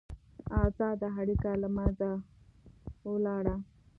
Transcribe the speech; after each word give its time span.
ازاده 0.63 1.07
اړیکه 1.19 1.49
له 1.61 1.69
منځه 1.77 2.09
ولاړه. 3.11 3.55